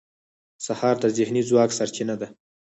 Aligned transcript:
سهار 0.65 0.95
د 1.03 1.05
ذهني 1.17 1.41
ځواک 1.49 1.69
سرچینه 1.77 2.15
ده. 2.21 2.27